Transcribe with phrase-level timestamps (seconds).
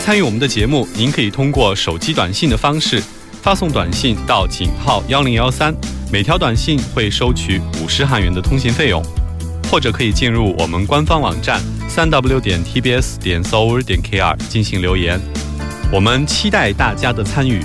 [0.00, 3.02] 参与我们的节目，您可以通过手机短信的方式
[3.42, 5.74] 发送短信到井号幺零幺三，
[6.10, 9.02] 每条短信会收取五十韩元的通信费用，
[9.70, 15.20] 或者可以进入我们官方网站三 w 点 tbs 点 s o u r 点 kr 进行留言，
[15.92, 17.60] 我们期待大家的参与。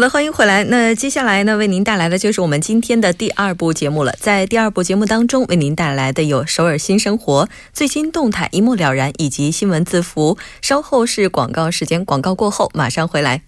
[0.00, 0.64] 好的，欢迎回来。
[0.64, 4.14] 那接下来呢，为您带来的就是我们今天的第二部节目了。
[4.18, 10.38] 在第二部节目当中，为您带来的有首尔新生活最新动态一目了然，以及新闻字符。
[10.62, 13.42] 稍后是广告时间，广告过后马上回来。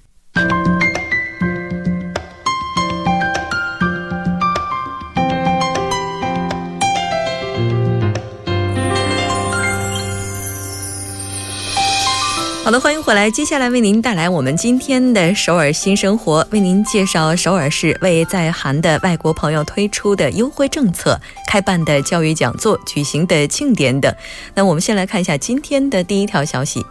[12.73, 13.31] 我们，欢迎回来。
[13.31, 24.11] 接下来为您带来我们今天的首尔新生活，为您介绍首尔市为在韩的外国朋友推出的优惠政策、开办的教育讲座、举行的庆典等。
[24.55, 26.83] 那我们先来看一下今天的第一条消息。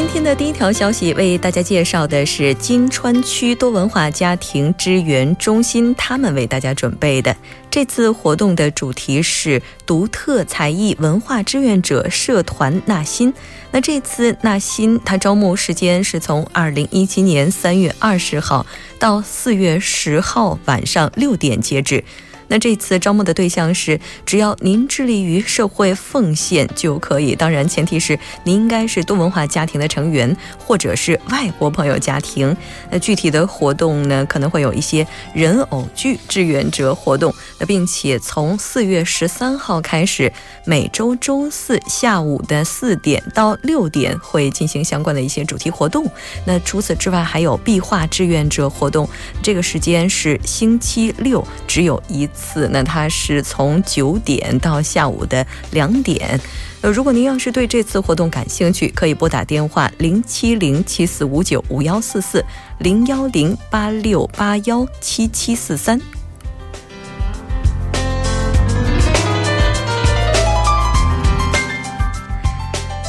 [0.00, 7.36] 今天的第一条消息为大家介绍的是金川区多文化家庭支援中心，他们为大家准备的
[7.70, 13.30] 这次活动的主题是独特才艺文化志愿者社团纳新。
[13.72, 18.64] 那这次纳新，它招募时间是从二零一七年三月二十号
[18.98, 22.02] 到四月十号晚上六点截止。
[22.50, 32.54] 那这次招募的对象是，只要您致力于社会奉献就可以，当然前提是您应该是多文化家庭的成员，或者是外国朋友家庭。
[32.90, 40.32] 那具体的活动呢，可能会有一些人偶剧志愿者活动，那并且从四月十三号开始，
[40.64, 46.04] 每周周四下午的四点到六点会进行相关的一些主题活动。
[46.44, 49.08] 那除此之外，还有壁画志愿者活动，
[49.40, 52.28] 这个时间是星期六，只有一。
[52.40, 56.40] 次，那它是从九点到下午的两点。
[56.80, 62.42] 呃，如果您要是对这次活动感兴趣，可以拨打电话零七零七四五九五幺四四
[62.78, 66.00] 零幺零八六八幺七七四三。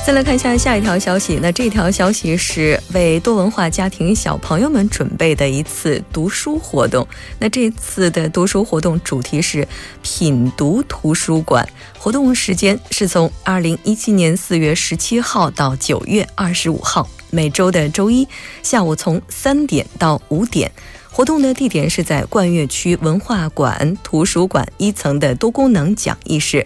[0.03, 7.07] 再来看一下下一条消息，那这条消息是为多文化家庭小朋友们准备的一次读书活动。
[7.37, 9.65] 那这次的读书活动主题是
[10.01, 11.65] 品读图书馆，
[11.99, 18.27] 活动时间是从二零一七年四月十七号到九月二十五号，每周的周一
[18.63, 20.71] 下午从三点到五点。
[21.11, 26.65] 活动的地点是在冠岳区文化馆图书馆一层的多功能讲义室。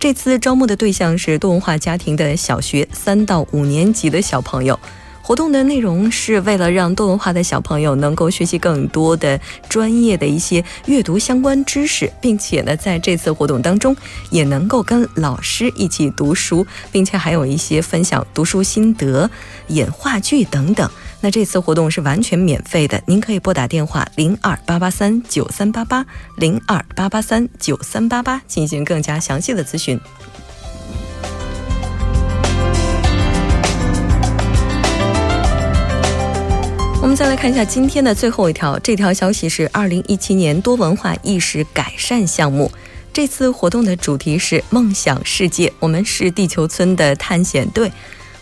[0.00, 4.80] 这次招募的对象是多文化家庭的小学三到五年级的小朋友。
[5.20, 9.38] 活动的内容是为了让多文化的小朋友能够学习更多的
[9.68, 13.94] 专业的一些阅读相关知识，并且呢，在这次活动当中
[14.30, 19.30] 也能够跟老师一起读书，并且还有一些分享读书心得、
[19.68, 20.90] 演话剧等等。
[21.22, 26.04] 那这次活动是完全免费的，您可以拨打电话零二八八三九三八八
[26.36, 30.00] 零二八八三九三八八进行更加详细的咨询。
[37.02, 42.70] 我们再来看一下今天的最后一条，这条消息是二零一七年多文化意识改善项目。
[43.12, 47.90] 这次活动的主题是梦想世界，我们是地球村的探险队。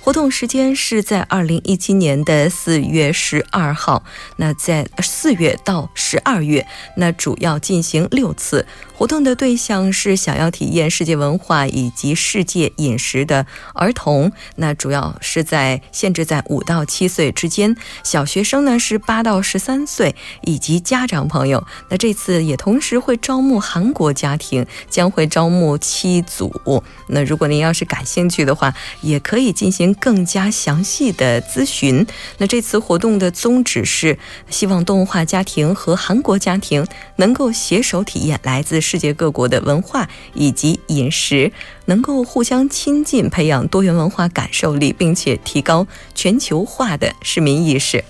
[0.08, 4.02] 活动时间是在二零一七年的四月十二号，
[4.36, 8.64] 那在四月到十二月，那主要进行六次。
[8.98, 21.64] 活动的对象是想要体验世界文化以及世界饮食的儿童，那主要是在限制在五到七岁之间，小学生呢是八到十三岁，以及家长朋友。
[21.90, 26.82] 那这次也同时会招募韩国家庭，将会招募七组。
[27.06, 32.04] 那如果您要是感兴趣的话，也可以进行更加详细的咨询。
[32.38, 34.18] 那这次活动的宗旨是
[34.50, 36.84] 希望动画家庭和韩国家庭
[37.14, 38.80] 能够携手体验来自。
[38.88, 41.52] 世界各国的文化以及饮食
[41.84, 48.02] 能够互相亲近，培养多元文化感受力，并且提高全球化的市民意识。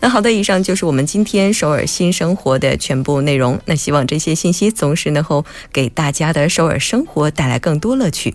[0.00, 3.58] 那好的，以上就是我们今天首尔新生活的全部内容。
[3.66, 8.34] 那希望这些信息总是能够给大家的首尔生活带来更多乐趣。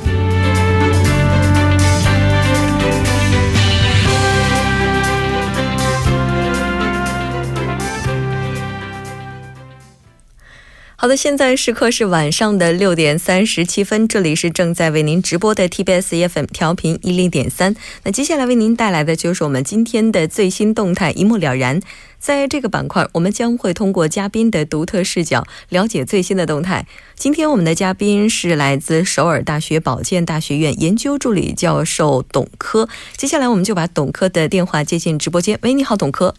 [11.01, 17.75] 好的，现在时刻是晚上的六点三十七分，这里是正在为您直播的 TBS FM 调频一零点三。
[18.03, 21.81] 那接下来为您带来的就是我们今天的最新动态，一目了然。
[22.19, 26.85] 在这个板块，我们将会通过嘉宾的独特视角了解最新的动态。
[27.15, 32.87] 今天我们的嘉宾是来自首尔大学保健大学院研究助理教授董科。
[33.17, 35.57] 接下来我们就把董科的电话接进直播间。
[35.63, 36.35] 喂，你好，董科。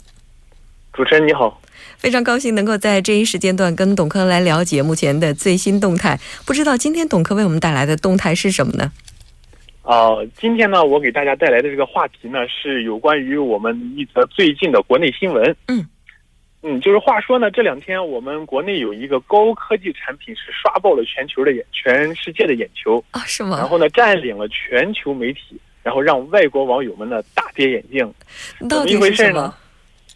[0.92, 1.60] 主持人你好。
[2.02, 6.18] 非常高兴能够在这一时间段跟董科来了解目前的最新动态。
[6.44, 8.90] 不知道今天董科为我们带来的动态是什么呢？
[9.82, 15.54] 啊，今天呢，我给大家带来的这个话题呢，是有关于我们一则最近的国内新闻。
[15.68, 15.86] 嗯，
[16.62, 23.58] 嗯，就是话说呢，这两天我们国内有一个高科技产品是刷爆了全球的眼，全世界的眼球啊，是吗？
[23.58, 28.12] 然后呢，占领了全球媒体，然后让外国网友们呢大跌眼镜。
[28.58, 29.54] 怎么一回事呢？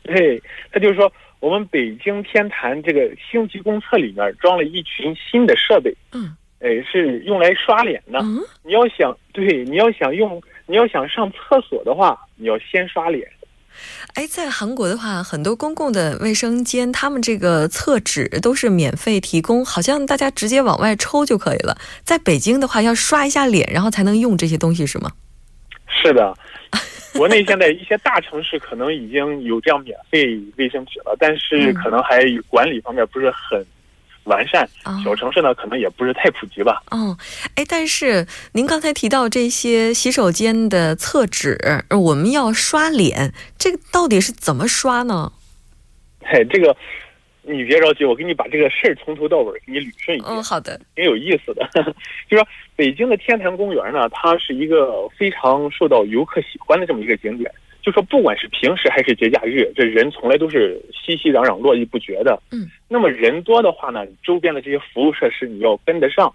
[0.03, 0.43] 对，
[0.73, 1.09] 他就是说。
[1.41, 8.21] 我们北京天坛这个星级公厕里面装了一群新的设备，嗯，哎，是用来刷脸的。
[8.65, 13.29] 你要想对，你要想用，你要想上厕所的话，你要先刷脸。
[14.15, 21.77] 哎，在韩国的话，很多公共的卫生间，他们这个厕纸都是免费提供，好像大家直接往外抽就可以了。
[22.03, 25.13] 在北京的话，要刷一下脸，然后才能用这些东西，是吗？
[25.87, 26.35] 是的。
[27.17, 33.65] 国内现在一些大城市可能已经有这样免费卫生纸了，但是可能还管理方面不是很
[34.25, 34.69] 完善。
[35.05, 36.83] 小城市呢，可能也不是太普及吧。
[36.91, 37.17] 哦，
[37.55, 45.33] 哎，但是您刚才提到这些洗手间的厕纸，我们要刷脸，这个到底是怎么刷呢？
[46.23, 46.77] 嘿，这个。
[47.49, 50.35] 你别着急，我给你把这个事儿从头到尾给你捋顺一遍。
[50.35, 51.65] 嗯，好的，挺有意思的。
[52.29, 52.45] 就说
[52.75, 57.49] 北京的天坛公园呢，它是一个非常受到游客喜欢的这么一个景点。
[57.83, 62.43] 就说不管是平时还是节假日，这人从来都是熙熙攘攘、络绎不绝的。
[62.51, 66.35] 嗯，那么人多的话呢，周边的这些服务设施你要跟得上。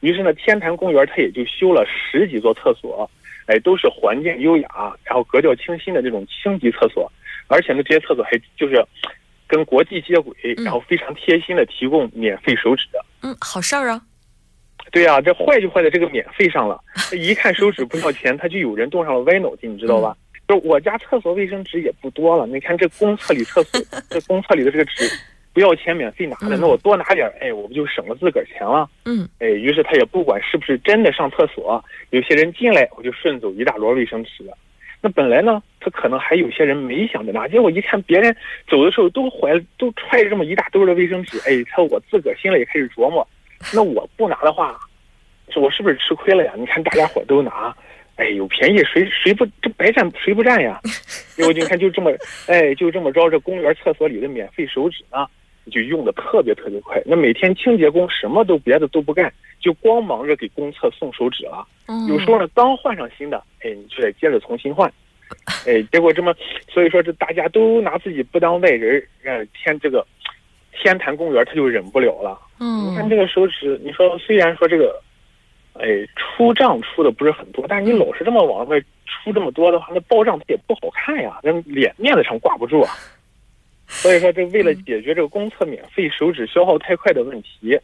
[0.00, 3.08] 于是呢，天坛公园它也就修了十几座厕所，
[3.46, 4.68] 哎，都是环境优雅，
[5.04, 7.08] 然后格调清新的这种星级厕所。
[7.46, 8.84] 而且呢，这些厕所还就是。
[9.48, 14.00] 跟国际接轨，然后非常贴心的提供免费手纸的，嗯，好事儿啊。
[14.92, 16.78] 对呀，这坏就坏在这个免费上了。
[17.12, 20.16] 一看手纸不要钱，他就有人动上了歪脑筋，你知道吧？
[20.46, 25.04] 就我家厕所卫生纸也不多了，你看这公厕里厕所， 这公厕里的这个纸
[25.52, 28.88] 不要钱，免费拿的，那我多拿点，哎，我不就省了自个儿钱了？
[29.04, 34.30] 嗯，哎，于是他也不管是不是真的上厕所，有些人进来，我就顺走一大摞卫生纸。
[35.00, 38.34] 那本来呢，他可能还有些人没想着拿，结果一看别人
[38.68, 43.26] 走的时候都怀都揣着这么一大兜的卫生纸，哎，他我自个儿心里也开始琢磨，
[43.72, 44.76] 那我不拿的话，
[45.54, 46.52] 我是不是吃亏了呀？
[46.56, 47.72] 你看大家伙都拿，
[48.16, 50.80] 哎，有便宜谁谁不这白占谁不占呀？
[51.36, 52.10] 结果你看就这么，
[52.48, 55.26] 哎，就这么着，这公园厕所里的免费手纸呢，
[55.70, 57.02] 就用的特别特别快。
[57.04, 61.66] 那每天清洁工什么都别的都不干，就光忙着给公厕送手纸了。
[62.08, 64.92] 有时候呢，刚换上新的，哎，你就得接着重新换，
[65.66, 66.34] 哎，结果这么，
[66.68, 70.06] 所以说这大家都拿自己不当外人，让天这个
[70.72, 72.38] 天坛公园他就忍不了了。
[72.60, 75.00] 嗯，你看这个手指，你说虽然说这个，
[75.74, 82.92] 哎，出账出的不是很多，但是你老是这么往外出这么多的话，那报账它也不好看呀，那脸面子上挂不住啊。
[84.00, 87.80] 所以说，这为了解决这个公厕免费手指消耗太快的问题。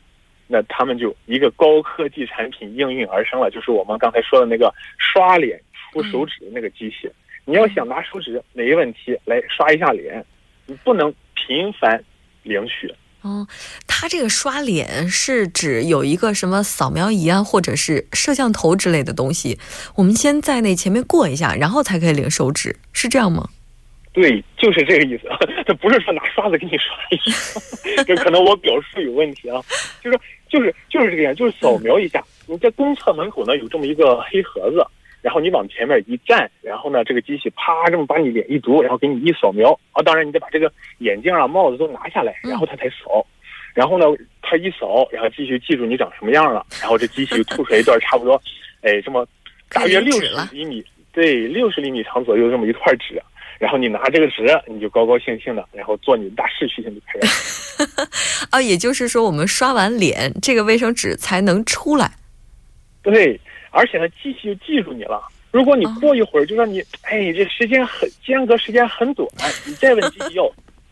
[0.47, 7.11] 那他们就一个高科技产品应运而生了，就是我们刚才说的那个刷脸出手指的那个机器。
[7.47, 10.23] 你要想拿手指没问题，来刷一下脸，
[10.67, 12.05] 你不能频繁
[12.43, 12.95] 领取。
[13.23, 13.49] 哦，
[13.87, 19.59] 它这个刷脸是指有一个什么扫描仪啊，或者是摄像头之类的东西，
[19.97, 23.49] 我们先在那前面过一下，然后才可以领手指，是这样吗？
[24.15, 25.29] 对，就是这个意思。
[25.67, 27.61] 他不是说拿刷子给你刷一刷，
[28.07, 29.61] 这可能我表述有问题啊。
[30.01, 30.19] 就是
[30.49, 32.23] 就是就是这个样，就是扫描一下。
[32.47, 34.87] 你在公厕门口呢有这么一个黑盒子，
[35.21, 40.01] 然后你往前面一站，然后呢这个机器啪这么把你脸一读，然后给你一扫描啊。
[40.03, 43.27] 当然你得把这个眼镜啊帽子都拿下来，然后它才扫。
[43.75, 44.07] 然后呢
[44.43, 48.41] 它一扫，然后继续记住你长什么样了，然后这机器就吐出来一段差不多，
[48.83, 49.27] 哎这么
[49.71, 50.85] 大约六十厘米。
[51.13, 53.23] 对，六十厘米长左右这么一块纸，
[53.65, 58.09] 然后你拿这个纸，你就高高兴兴的，然后做你的大事去就可以了。
[58.53, 62.13] 啊，也就是说，我们刷完脸，这个卫生纸才能出来。
[63.01, 63.41] 对，
[63.71, 65.19] 而且呢，机器就记住你了。
[65.51, 69.27] 如果你过一会儿就让你，哎，这时间很间隔时间很短，
[69.65, 70.47] 你再问机器要，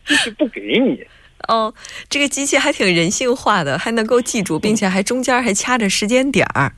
[0.07, 1.05] 机器不给你。
[1.47, 1.71] 哦，
[2.09, 6.73] 这个机器还挺人性化的，还能够记住，并且还中间还掐着时间点儿。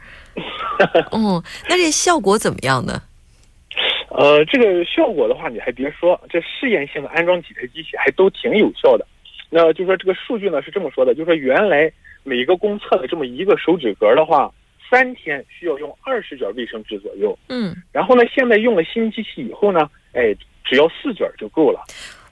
[1.11, 3.01] 哦，那这效果怎么样呢？
[4.17, 9.05] 呃，这个效果的话，你还别说，这试验性的安装几台机器还都挺有效的。
[9.49, 11.91] 那就说这个数据呢是这么说的，就说原来
[12.23, 14.49] 每个公厕的这么一个手指格的话，
[14.89, 17.37] 三天需要用二十卷卫生纸左右。
[17.49, 21.83] 嗯，然后呢，现在用了新机器以后呢，哎，只要四卷就够了。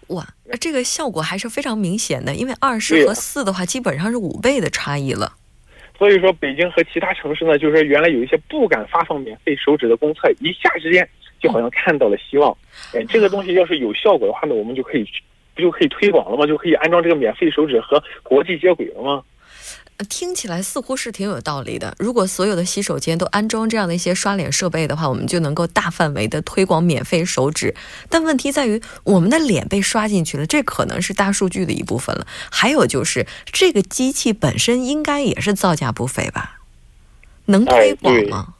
[0.07, 5.33] 哇，那这个效果还是非常明显的，因为二十和四的话，基本上是五倍的差异了。
[5.97, 11.07] 所以说，北京和其他城市呢，就是原来有一些不敢发放免费手纸的公厕，一下之间
[11.39, 12.55] 就好像看到了希望。
[12.93, 15.05] 哎，这个东西要是有效果的话呢，我们就可以
[15.55, 16.45] 不就可以推广了吗？
[16.45, 19.23] 就可以安装这个免费手纸和国际接轨了吗？
[20.03, 21.95] 听起来似乎是挺有道理的。
[21.99, 27.73] 如果所有的洗手间都安装这样的一些刷脸设备的话，我们就能够大范围的推广免费手纸。
[28.09, 32.27] 但问题在于，我们的脸被刷进去了，这可能是大数据的一部分了。
[32.51, 36.59] 还有就是，这个机器本身应该也是造价不菲吧？
[37.45, 38.53] 能推广吗？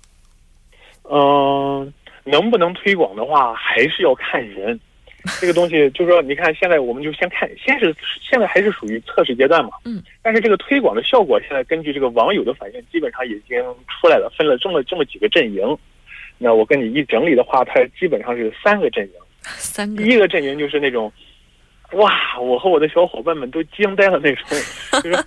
[1.04, 4.80] 嗯，能不能推广的话，还是要看人。
[5.40, 9.72] 这个东西就是说，你看现在我们就先看，先是现在还是属于测试阶段嘛。
[9.86, 10.04] 嗯。
[10.22, 15.78] 但是这个推广的效果，现在根据这个网友的反应，基本上已经出来了，分了这么这么几个阵营。
[16.38, 19.14] 那我跟你一整理的话，它基本上是三个阵营。
[19.44, 20.04] 三个。
[20.04, 21.10] 第一个阵营就是那种，
[21.94, 24.46] 哇，我和我的小伙伴们都惊呆了那种，
[25.02, 25.24] 就是，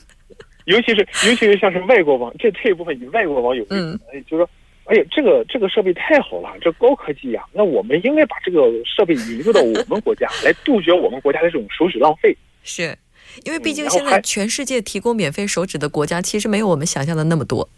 [0.67, 3.99] 尤其是尤其是像是外国网，这这一部分以外国网友为主，
[4.29, 4.51] 就是说。
[4.87, 7.43] 哎呀，这个这个设备太好了，这高科技呀！
[7.53, 12.37] 那我们应该把这个设备引入到我们国家， 来杜绝我们国家的这种手指浪费。
[12.63, 12.97] 是，
[13.45, 17.69] 因为毕竟现在全世界提供免费手指的国家，其实没有我们想象的那么多。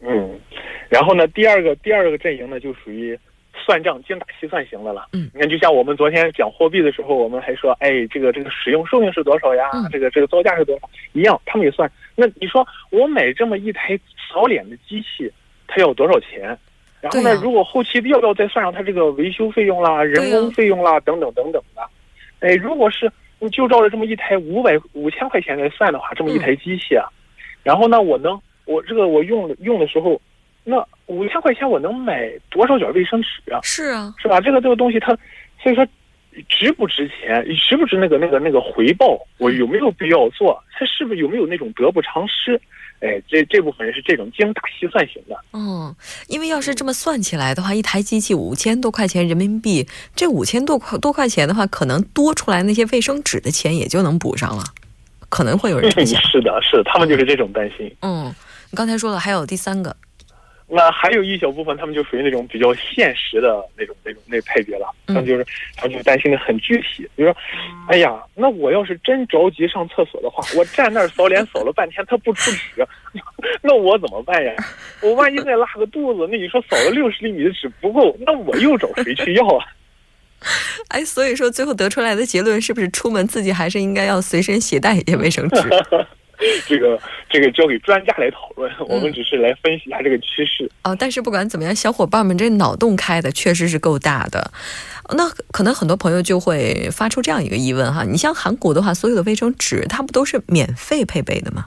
[0.00, 0.40] 嗯，
[0.88, 3.18] 然后呢，第二个第二个阵营呢，就属于
[3.52, 5.06] 算账精打细算型的了。
[5.12, 9.70] 嗯，你看，就像我们昨天讲货币的时候，我们还说，哎，这个这个使用寿命是多少呀？
[9.92, 10.88] 这个这个造价是多少？
[11.12, 11.90] 一样，他们也算。
[12.14, 13.98] 那你说，我买这么一台
[14.32, 15.30] 扫脸的机器？
[15.66, 16.56] 它要多少钱？
[17.02, 17.34] 然后呢？
[17.34, 21.82] 如果后期要不要再算上他这个维修费用啦、人工费用啦等等等等的？
[22.40, 27.06] 哎，如果是你就照着这么一台五百五千块钱来算的话，这么一台机器啊，
[27.62, 30.20] 然后呢，我能我这个我用用的时候，
[30.64, 33.60] 那五千块钱我能买多少卷卫生纸啊？
[33.62, 34.40] 是啊，是吧？
[34.40, 35.16] 这个这个东西它，
[35.62, 35.86] 所以说
[36.48, 37.46] 值不值钱？
[37.54, 39.20] 值不值那个那个那个回报？
[39.38, 40.60] 我有没有必要做？
[40.72, 42.60] 它是不是有没有那种得不偿失？
[43.00, 45.36] 哎，这这部分人是这种精打细算型的。
[45.52, 45.94] 嗯，
[46.28, 54.64] 因为要是这么算起来的话，一台机器五千多块钱人民币，这五千多块多块钱的话，可能多出来那些卫生纸的钱也就能补上了，
[55.28, 56.20] 可能会有人 想。
[56.22, 57.94] 是的，是的，他们就是这种担心。
[58.00, 58.34] 嗯，
[58.70, 59.94] 你刚才说了，还有第三个。
[60.68, 64.86] 那还有一小部分，他们就属于那种比较现实的那种、那种、那配别了。
[65.06, 65.46] 他们就是，
[65.76, 67.08] 他们就担心的很具体。
[67.14, 67.36] 比如说，
[67.88, 72.86] 哎呀，那我要是真着急上厕所的话，我站那儿扫脸扫了半天，他不出纸，
[73.62, 74.52] 那我怎么办呀？
[75.02, 79.64] 我万一再拉个肚子，那你说扫了六十厘米的纸不够，那我又找谁去要啊？
[80.88, 85.56] 哎，所以说最后得出来的结论是不是，出门自己还是应该要随身携带一些卫生纸？
[86.66, 86.98] 这个
[87.30, 90.70] 这个交给专家来讨论，我们只是来分析一下这个趋势。
[90.84, 94.50] 哦，但是不管怎么样，小伙伴们这脑洞开的确实是够大的。
[95.16, 101.66] 那可能很多朋友就会发出这样一个疑问哈，你像韩国的话，所有的卫生纸它不都是免费配备的吗？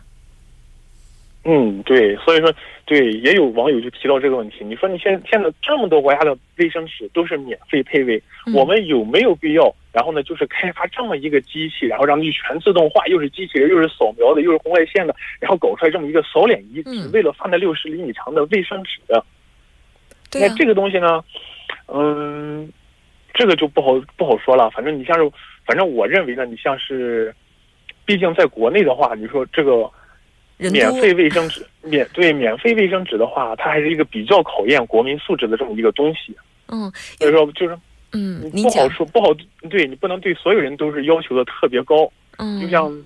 [1.45, 2.53] 嗯，对，所以说，
[2.85, 4.57] 对，也有网友就提到这个问题。
[4.65, 8.21] 你说你现现在这么多国家的卫生纸都是免费配备，
[8.53, 9.73] 我们有没有必要？
[9.93, 18.99] 然后呢，就是开发这么一个机器，然后让你全自动化，又是机器人，又是扫描的，又是红外线的，然后搞出来这么一个扫脸仪，只为了放那六十厘米长的卫生纸。
[20.33, 21.23] 那这个东西呢，
[21.87, 22.69] 嗯，
[23.33, 24.69] 这个就不好不好说了。
[24.71, 25.31] 反正你像是，
[25.65, 27.33] 反正我认为呢，你像是，
[28.05, 29.89] 毕竟在国内的话，你说这个。
[30.71, 36.35] 免费卫生纸，免对免费卫生纸的话，它还是一个比较考验国民素质的这么一个东西。
[36.67, 37.77] 嗯，所以说就是，
[38.11, 39.27] 嗯，不好说，不好
[39.69, 42.11] 对你不能对所有人都是要求的特别高。
[42.37, 43.05] 嗯，就像，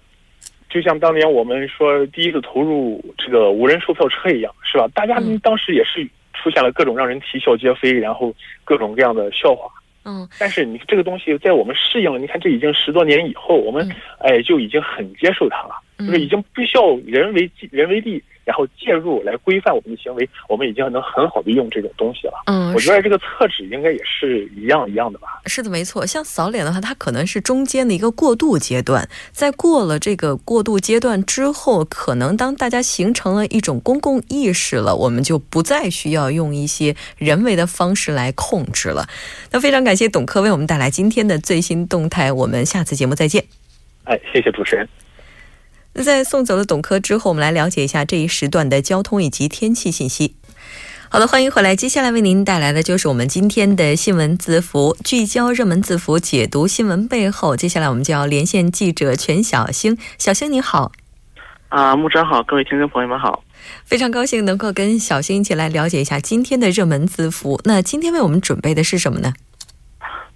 [0.70, 4.88] 就像当年我们说第一次投入这个无人售票车一样，是吧？
[4.96, 8.34] 大家当时也是出现了各种让人啼笑皆非，然后
[8.64, 9.70] 各种各样的笑话。
[10.06, 22.34] 嗯，但是你这个东西在我们适应了，你看这已经十多年以后，我们哎就已经很接受它了，就是已经不需要人为人为力然后介入来规范我们的行为，我们已经能很好的用这种东西了。
[22.48, 25.42] 嗯，我觉得这个厕纸应该也是一样一样的吧。
[25.46, 26.06] 是的，没错。
[26.06, 39.08] 像扫脸的话，它可能是中间的一个过渡阶段，在过了这个过渡阶段之后，可能当大家形成了一种公共意识了，我们就不再需要用一些人为的方式来控制了。
[39.52, 43.46] 那非常感谢董科为我们带来今天的最新动态，我们下次节目再见。
[44.04, 44.86] 哎，谢谢主持人。
[45.94, 50.36] 那在送走了董科之后，我们来了解一下这一时段的交通以及天气信息。
[51.10, 51.76] 好的，欢迎回来。
[51.76, 57.56] 接下来为您带来的就是我们今天的新闻字符，聚焦热门字符，解读新闻背后。
[57.56, 59.96] 接下来我们就要连线记者全小星。
[60.18, 60.92] 小星你好，
[61.70, 63.44] 啊，木真好，各位听众朋友们好，
[63.86, 67.62] 非常高兴能够跟小星一起来了解一下今天的热门字符。
[67.66, 69.32] 那今天为我们准备的是什么呢？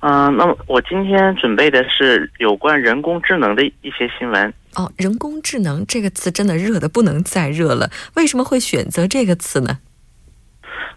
[0.02, 4.54] 嗯、那么我今天准备的是有关人工智能的一些新闻。
[4.78, 7.90] 哦，人工智能这个词真的热的不能再热了。
[8.16, 9.80] 为什么会选择这个词呢？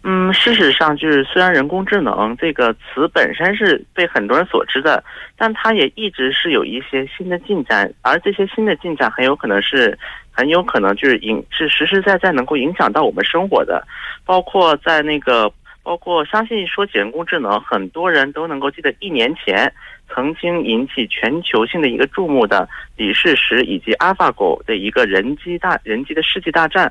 [0.03, 5.03] 嗯，事实上，就是虽然人工智能这个词本身是被很多人所知的，
[5.37, 9.99] 但它也一直是有一些新的进展，而这些新的进展很有可能是
[10.31, 13.87] 很有可能就是影是实实在在能够影响到我们生活的，
[14.27, 15.51] 包括在那个，
[15.83, 19.71] 包括相信说起人工智能，很多人都能够记得一年前
[20.13, 26.91] 曾经引起全球性的一个注目的李世石以及阿尔法狗的一个人机大人机的世纪大战。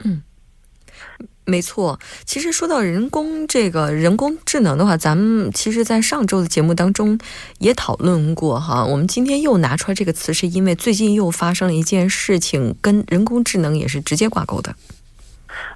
[1.45, 7.17] 没错，其实说到人工这个人工智能的话，咱们其实，在上周的节目当中
[7.57, 8.85] 也讨论过哈。
[8.85, 14.75] 我们今天又拿出来这个词，是因为最近又发生了一件事情，跟人工智能也是直接挂钩的。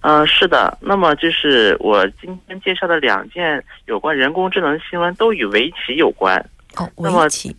[0.02, 0.78] 嗯，是的。
[0.80, 6.46] 那么就是我今天介绍的两件有关人工智能新闻都与围棋有关。
[6.78, 7.56] 哦，那么围棋，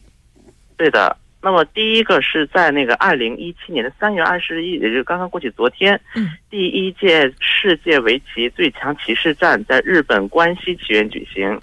[0.76, 1.16] 对的。
[1.42, 11.60] 那么第一个是在那个二零一七年的三月二十一，也就是刚刚过去昨天，嗯，第一届世界围棋最强骑士战在日本关西棋院举行。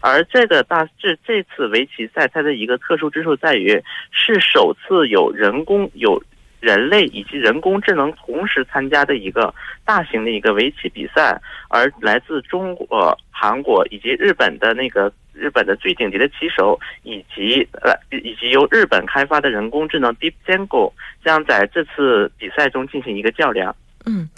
[0.00, 6.22] 而这个大这这次围棋赛，它的一个特殊之处在于，是首次有人工有
[6.64, 20.90] 人类以及人工智能同时参加的一个大型的一个围棋比赛，而来自中国、韩国以及日本的那个日本的最顶级的棋手，以及呃以及由日本开发的人工智能 Deep Zengo
[21.22, 23.76] 将在这次比赛中进行一个较量。
[24.06, 24.28] 嗯，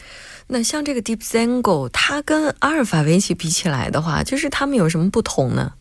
[0.48, 5.72] 那像这个 Deep Zengo，它跟阿尔法围棋比起来的话，就是它们有什么不同呢？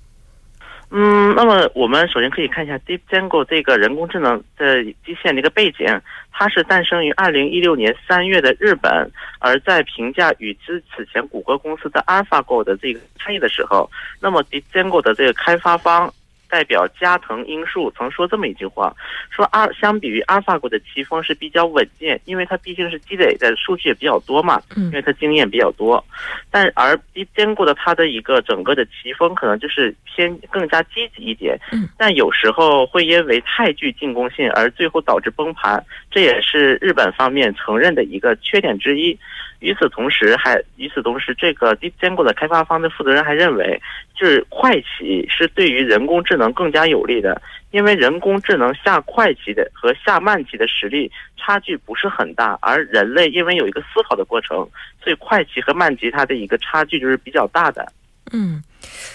[0.91, 5.85] 嗯，那么我们首先可以看一下 Deep Zengo 这个人工智能的基线的一个背景，
[6.31, 13.89] 它是诞生于二零一六年三月的日本，而在评价与之此前谷歌公司的 AlphaGo 的这个差异的时候，
[14.21, 16.13] 那么 Deep Zengo 的这个开发方。
[16.55, 18.95] 代表加藤英树曾说这么一句话，
[19.29, 26.01] 说阿相比于阿尔法狗的棋风是比较稳健，因为它毕竟是积累的数据也比较多嘛，嗯因为它经验比较多。
[26.49, 26.97] 但而
[27.35, 39.19] 兼顾的它的一个整个的棋风可能就是偏更加积极一点，嗯，但有时候会因为太具进攻性而最后导致崩盘，这也是日本方面承认的一个缺点之一。
[39.65, 43.81] 与此同时，还与此同时，这个 Deep Zengo 的开发方的负责人还认为，
[44.15, 54.57] 就是快棋是对于人工智能更加有利的，因为人工智能下快棋的和下慢棋的实力差距不是很大，而人类因为有一个思考的过程，
[55.03, 57.91] 所以快棋和慢棋它的一个差距就是比较大的。
[58.31, 58.61] 嗯，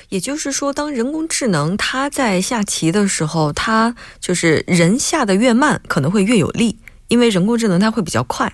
[0.08, 8.52] 也就是说，当人工智能它在下棋的时候，它就是人下的越慢，可能会越有利，因为人工智能它会比较快。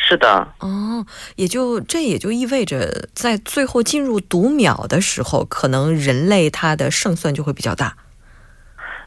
[0.00, 1.04] 是的，哦，
[1.36, 7.94] 也就这也就意味着，在最后进入读秒的时候，可能人类它的胜算就会比较大。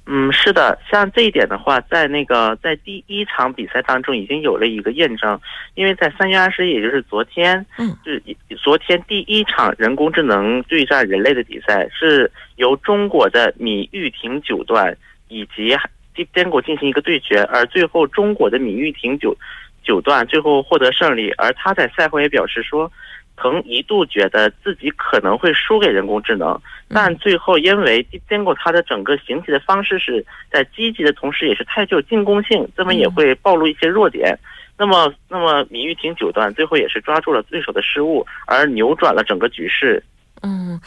[0.06, 5.40] 嗯，是的，像这一点的话，在那个在第一场比赛当中已经有了一个验证，
[5.76, 8.22] 因为在三月二十一，也就是昨天，嗯，就是
[8.62, 14.96] 昨天第一场人工智能对战人类的比赛，是由中国的米玉婷九段
[15.30, 15.76] 以及
[16.16, 19.38] Deep Zengo 进行一个对决，而最后中国的米玉婷九
[19.84, 22.92] 九段最后获得胜利，而他在赛后也表示说。
[23.38, 34.38] 曾一度觉得自己可能会输给人工智能，但最后因为 Zengo 它的整个行棋的方式是在积极的同时，也是太具有进攻性，这么也会暴露一些弱点。
[34.78, 40.04] 那么，那么米玉婷九段最后也是抓住了对手的失误，而扭转了整个局势。
[40.44, 40.80] 嗯。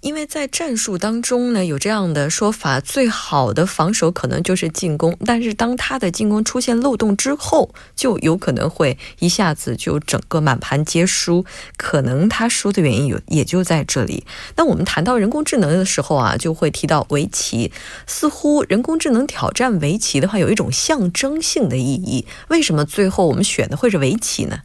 [0.00, 11.44] 因为在战术当中呢，有这样的说法：最好的防守可能就是进攻，但是当他的进攻出现漏洞之后，就有可能会一下子就整个满盘皆输。
[11.76, 14.24] 可能他输的原因有也就在这里。
[14.56, 17.72] 那我们谈到人工智能的时候啊，就会提到围棋。
[18.06, 22.24] 似乎人工智能挑战围棋的话，有一种象征性的意义。
[22.48, 24.60] 为什么最后我们选的会是围棋呢？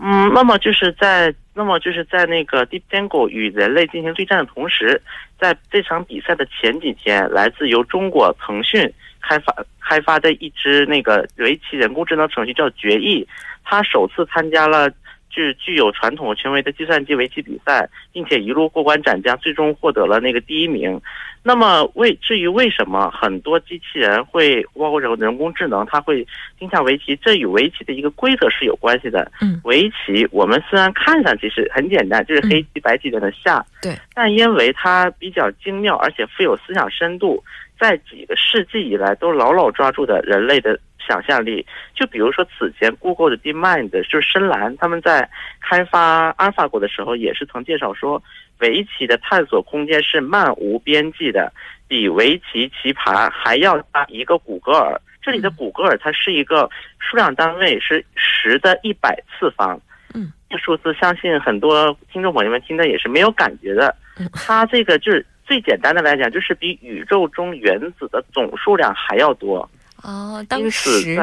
[0.00, 5.00] 嗯，那么就是在那么就是在那个 DeepTango 与人类进行对战的同时，
[5.38, 13.26] 在这场比赛的前几天，来自由中国腾讯开发开发的一支那个围棋人工智能程序叫绝艺，
[13.64, 14.90] 它首次参加了。
[15.30, 21.00] 是具有传统权威的计算机围棋比赛，并且一路过关斩将，最终获得了那个第一名。
[21.44, 26.26] 那么，为至于为什么很多机器人会，包括人人工智能，它会
[26.58, 29.30] 盯向围棋，这与围棋的一个规则是有关系的。
[29.40, 37.42] 嗯，围棋我们虽然看上去是很简单，就是黑棋白棋在那下，对，但因为它比较精妙，而且富有思想深度，
[37.78, 40.78] 在几个世纪以来都牢牢抓住的人类的。
[41.08, 45.28] 想象力，就比如说此前 Google 的 DeepMind 就是深蓝，他们在
[45.60, 48.22] 开发 AlphaGo 的时候，也是曾介绍说，
[48.60, 51.50] 围棋的探索空间是漫无边际的，
[51.88, 55.00] 比围棋棋盘还要大一个谷歌尔。
[55.22, 56.68] 这里的谷歌尔它是一个
[56.98, 59.80] 数量单位，是十的一百次方。
[60.14, 63.94] 嗯，这数字相信很多听众朋友们听的也是没有感觉的。
[64.18, 69.68] 嗯，它这个就是最简单的来讲，就是比宇宙中原子的总数量还要多。
[70.02, 71.16] 哦，当时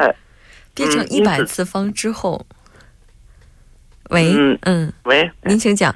[0.74, 2.46] 变成一百次方之后，
[4.10, 5.94] 喂，嗯嗯，喂，您请讲。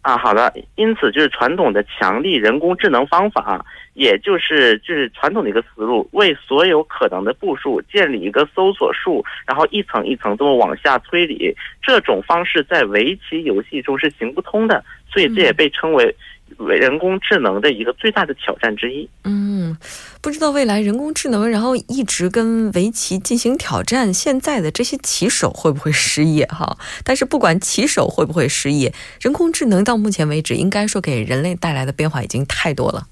[0.00, 0.52] 啊，好的。
[0.76, 11.54] 因此，就是传统的强力人工智能方法，也就是就是传统的一个思路，为所有可能的步数建立一个搜索树，然后一层一层这么往下推理。
[11.82, 16.14] 这种方式在围棋游戏中是行不通的，所以这也被称为。
[16.58, 19.08] 为人工智能的一个最大的挑战之一。
[19.24, 19.76] 嗯，
[20.20, 26.46] 不知道未来人工智能，然后一直跟围棋进行挑战，现在的这些棋手会不会失业？
[26.46, 33.06] 哈，但是不管棋手会不会失业，人工智能到目前为止，应该说给人类带来的变化已经太多了。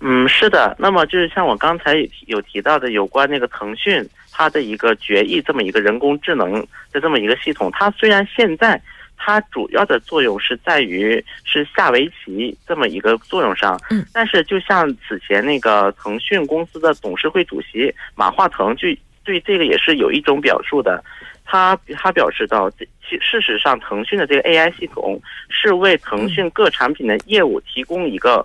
[0.00, 0.76] 嗯，是的。
[0.78, 1.94] 那么就是像我刚才
[2.26, 6.54] 有提到的，有关那个腾讯它的一个决议这么一个人工智能
[6.92, 8.80] 的这么一个系统，它虽然现在。
[9.22, 18.88] 它主要的作用是在于是下围棋这么一个作用上，嗯，但是就像此前那个腾讯公司的董事会主席马化腾就
[19.22, 21.04] 对这个也是有一种表述的，
[21.44, 28.44] 他他表示到，其事实上腾讯的这个 AI 系统是为腾讯各产品的业务提供一个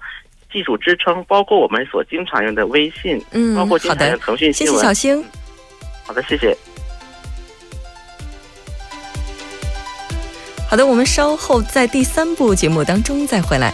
[0.51, 5.25] 技术支撑，包括我们所经常用的微信，嗯，包括经常用腾讯新闻，谢谢小星，
[6.05, 6.74] 好的，谢谢。
[10.75, 13.73] 好的，我们稍后在第三部节目当中再回来。